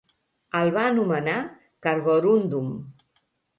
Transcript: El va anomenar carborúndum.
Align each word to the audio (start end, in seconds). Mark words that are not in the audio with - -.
El 0.59 0.73
va 0.77 0.85
anomenar 0.93 1.35
carborúndum. 1.89 2.75